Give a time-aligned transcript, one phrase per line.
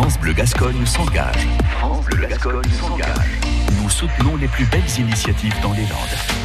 [0.00, 1.46] France Bleu Gascogne s'engage.
[1.72, 3.38] France Bleu Gascogne s'engage.
[3.82, 6.40] Nous soutenons les plus belles initiatives dans les Landes.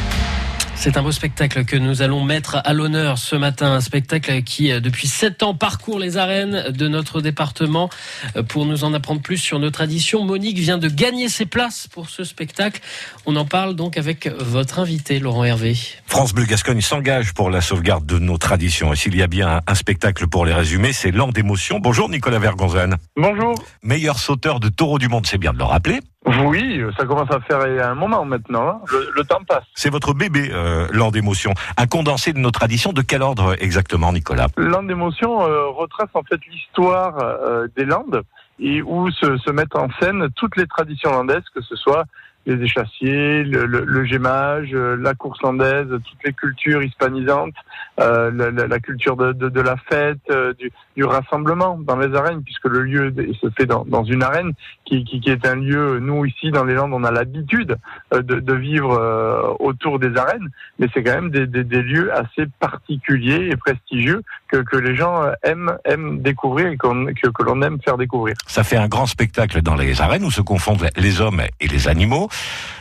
[0.74, 3.72] C'est un beau spectacle que nous allons mettre à l'honneur ce matin.
[3.72, 7.88] Un spectacle qui, euh, depuis sept ans, parcourt les arènes de notre département.
[8.36, 11.88] Euh, pour nous en apprendre plus sur nos traditions, Monique vient de gagner ses places
[11.90, 12.82] pour ce spectacle.
[13.24, 15.78] On en parle donc avec votre invité, Laurent Hervé.
[16.16, 18.90] France Bleu Gascogne s'engage pour la sauvegarde de nos traditions.
[18.90, 21.78] Et s'il y a bien un spectacle pour les résumer, c'est L'an d'émotion.
[21.78, 22.96] Bonjour Nicolas Vergonzane.
[23.18, 23.54] Bonjour.
[23.82, 26.00] Meilleur sauteur de taureau du monde, c'est bien de le rappeler.
[26.46, 28.66] Oui, ça commence à faire un moment maintenant.
[28.66, 28.80] Hein.
[29.14, 29.64] Le, temps passe.
[29.74, 31.52] C'est votre bébé, euh, l'an d'émotion.
[31.76, 32.94] Un condensé de nos traditions.
[32.94, 34.48] De quel ordre exactement, Nicolas?
[34.56, 38.22] L'an d'émotion euh, retrace en fait l'histoire euh, des Landes
[38.58, 42.06] et où se, se mettent en scène toutes les traditions landaises, que ce soit
[42.46, 47.54] les échassiers, le, le, le, gémage, euh, la course landaise, toutes les cultures hispanisantes,
[48.00, 52.14] euh, la, la, culture de, de, de la fête, euh, du, du, rassemblement dans les
[52.14, 54.52] arènes, puisque le lieu se fait dans, dans une arène
[54.84, 57.76] qui, qui, qui, est un lieu, nous ici dans les Landes, on a l'habitude
[58.12, 60.48] de, de, vivre autour des arènes,
[60.78, 64.94] mais c'est quand même des, des, des, lieux assez particuliers et prestigieux que, que les
[64.94, 68.34] gens aiment, aiment découvrir et que, que l'on aime faire découvrir.
[68.46, 71.88] Ça fait un grand spectacle dans les arènes où se confondent les hommes et les
[71.88, 72.28] animaux.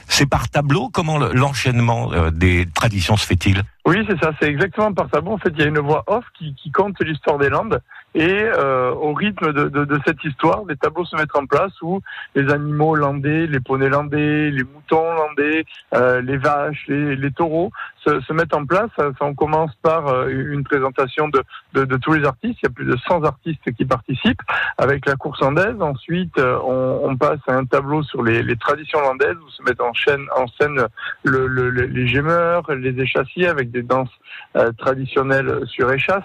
[0.07, 3.63] C'est par tableau Comment l'enchaînement euh, des traditions se fait-il?
[3.85, 5.33] Oui, c'est ça, c'est exactement par tableau.
[5.33, 7.81] En fait, il y a une voix off qui, qui compte l'histoire des Landes.
[8.15, 11.73] Et euh, au rythme de, de, de, cette histoire, des tableaux se mettent en place
[11.81, 11.99] où
[12.33, 17.71] les animaux landais, les poneys landais, les moutons landais, euh, les vaches, les, les taureaux
[18.05, 18.89] se, se, mettent en place.
[18.97, 21.43] Ça, on commence par euh, une présentation de,
[21.73, 22.57] de, tous les artistes.
[22.61, 24.41] Il y a plus de 100 artistes qui participent
[24.77, 25.75] avec la course landaise.
[25.81, 29.61] Ensuite, euh, on, on passe à un tableau sur les, les, traditions landaises où se
[29.63, 30.85] mettent en, chaîne, en scène
[31.23, 34.09] le, le, les gémeurs, les échassiers avec des danses
[34.55, 36.23] euh, traditionnelles sur échasse.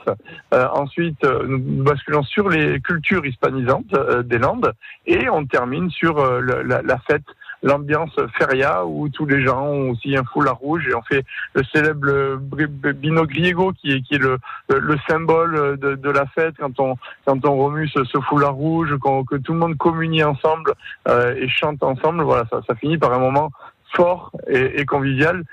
[0.52, 4.73] ensuite, nous basculons sur les cultures hispanisantes euh, des Landes
[5.06, 7.25] et on termine sur euh, la, fête
[7.62, 11.62] l'ambiance feria où tous les gens ont aussi un foulard rouge et on fait le
[11.64, 16.96] célèbre Bino Griego qui est, qui est le, le symbole de, la fête quand on,
[17.27, 18.95] quand on remue ce, foulard rouge,
[19.29, 20.73] que tout le monde communie ensemble
[21.08, 22.23] euh, et chante ensemble.
[22.23, 23.51] Voilà, ça, ça finit par un moment
[23.92, 25.45] fort et, et convivial,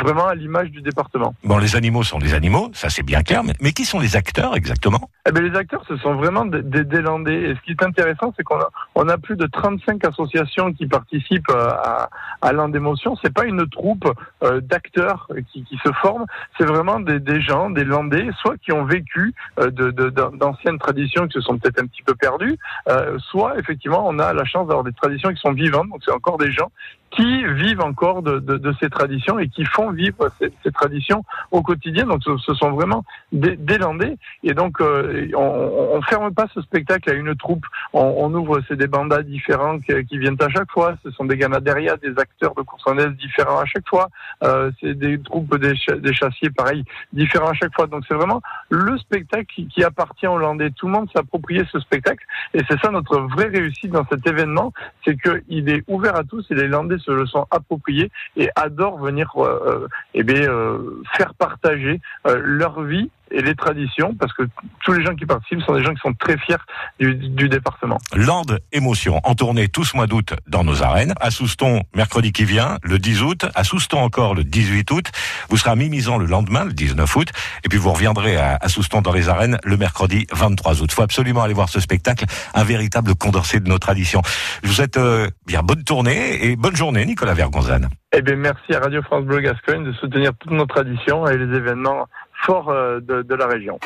[0.00, 1.34] vraiment à l'image du département.
[1.44, 4.56] Bon, les animaux sont des animaux, ça c'est bien clair, mais, qui sont les acteurs
[4.56, 5.10] exactement?
[5.28, 7.42] Eh bien, Les acteurs, ce sont vraiment des, des, Landais.
[7.42, 10.86] Et ce qui est intéressant, c'est qu'on a, on a plus de 35 associations qui
[10.86, 12.08] participent euh, à,
[12.42, 13.16] à Land d'émotion.
[13.22, 14.10] C'est pas une troupe
[14.42, 16.26] euh, d'acteurs qui, qui, se forment,
[16.58, 21.26] c'est vraiment des, des, gens, des Landais, soit qui ont vécu euh, de, d'anciennes traditions
[21.26, 24.66] qui se sont peut-être un petit peu perdues, euh, soit effectivement on a la chance
[24.66, 26.70] d'avoir des traditions qui sont vivantes, donc c'est encore des gens
[27.10, 31.24] qui vivent encore de, de, de, ces traditions et qui font vivre ces, ces traditions
[31.50, 32.06] au quotidien.
[32.06, 34.16] Donc ce, ce sont vraiment des, des, Landais.
[34.42, 37.64] Et donc euh, on, on ferme pas ce spectacle à une troupe.
[37.92, 40.96] On, on ouvre c'est des bandas différents qui, qui, viennent à chaque fois.
[41.04, 42.84] Ce sont des ganaderia, des acteurs de course
[43.18, 44.08] différents à chaque fois.
[44.44, 47.86] Euh, c'est des troupes des, des, chassiers pareil différents à chaque fois.
[47.86, 50.70] Donc c'est vraiment le spectacle qui, qui appartient aux Landais.
[50.70, 54.72] Tout le monde s'approprie ce spectacle et c'est ça notre vraie réussite dans cet événement,
[55.04, 58.98] c'est qu'il est ouvert à tous et les Landais se le sont appropriés et adorent
[58.98, 64.32] venir euh, euh eh bien, euh, faire partager euh, leur vie et les traditions, parce
[64.32, 64.42] que
[64.84, 66.56] tous les gens qui participent sont des gens qui sont très fiers
[66.98, 67.98] du, du département.
[68.14, 71.14] Land Émotion, en tournée tout ce mois d'août dans nos arènes.
[71.20, 73.46] À Souston, mercredi qui vient, le 10 août.
[73.54, 75.06] À Souston encore, le 18 août.
[75.48, 77.28] Vous serez à Mimizan le lendemain, le 19 août.
[77.64, 80.92] Et puis vous reviendrez à, à Souston dans les arènes le mercredi 23 août.
[80.92, 82.24] faut absolument aller voir ce spectacle,
[82.54, 84.22] un véritable condensé de nos traditions.
[84.62, 87.88] Je vous souhaite euh, bien bonne tournée et bonne journée, Nicolas Vergonzane.
[88.12, 91.56] Eh bien, merci à Radio France Bleu Gascogne de soutenir toutes nos traditions et les
[91.56, 92.06] événements
[92.50, 93.78] euh, de, de la région.